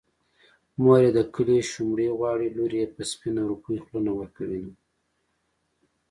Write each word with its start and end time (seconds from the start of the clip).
مور 0.81 0.99
يې 1.05 1.11
د 1.17 1.19
کلي 1.33 1.59
شومړې 1.71 2.07
غواړي 2.17 2.47
لور 2.57 2.71
يې 2.79 2.85
په 2.95 3.01
سپينه 3.11 3.41
روپۍ 3.51 3.77
خوله 3.83 4.01
نه 4.07 4.11
ورکوينه 4.19 4.71